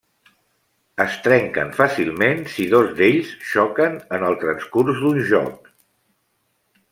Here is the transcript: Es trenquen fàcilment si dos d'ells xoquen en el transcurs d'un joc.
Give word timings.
Es 1.03 1.17
trenquen 1.25 1.69
fàcilment 1.75 2.41
si 2.53 2.65
dos 2.71 2.89
d'ells 3.01 3.35
xoquen 3.51 4.01
en 4.19 4.27
el 4.31 4.39
transcurs 4.45 5.05
d'un 5.05 5.21
joc. 5.35 5.71